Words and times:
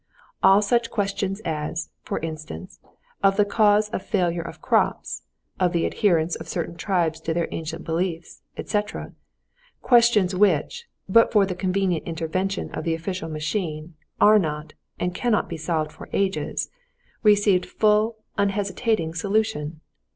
All 0.41 0.63
such 0.63 0.89
questions 0.89 1.41
as, 1.45 1.89
for 2.01 2.17
instance, 2.21 2.79
of 3.21 3.37
the 3.37 3.45
cause 3.45 3.87
of 3.89 4.01
failure 4.01 4.41
of 4.41 4.59
crops, 4.59 5.21
of 5.59 5.73
the 5.73 5.85
adherence 5.85 6.35
of 6.35 6.47
certain 6.47 6.75
tribes 6.75 7.19
to 7.21 7.35
their 7.35 7.47
ancient 7.51 7.83
beliefs, 7.85 8.41
etc.—questions 8.57 10.33
which, 10.33 10.87
but 11.07 11.31
for 11.31 11.45
the 11.45 11.53
convenient 11.53 12.07
intervention 12.07 12.71
of 12.71 12.83
the 12.83 12.95
official 12.95 13.29
machine, 13.29 13.93
are 14.19 14.39
not, 14.39 14.73
and 14.99 15.13
cannot 15.13 15.47
be 15.47 15.57
solved 15.57 15.91
for 15.91 16.09
ages—received 16.13 17.67
full, 17.67 18.15
unhesitating 18.39 19.13
solution. 19.13 19.81